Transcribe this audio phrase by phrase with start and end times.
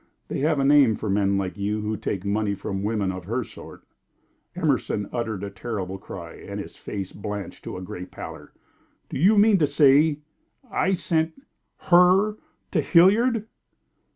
[0.29, 3.43] They have a name for men like you who take money from women of her
[3.43, 3.83] sort."
[4.55, 8.51] Emerson uttered a terrible cry, and his face blanched to a gray pallor.
[9.09, 10.21] "Do you mean to say
[10.71, 11.39] I sent
[11.91, 12.35] her
[12.71, 13.45] to Hilliard?"